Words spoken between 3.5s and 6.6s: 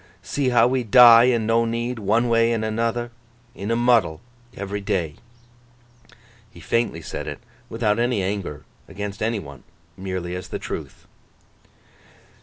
a muddle—every day!' He